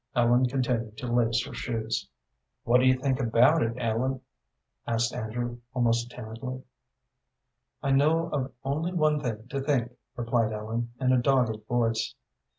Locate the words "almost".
5.75-6.09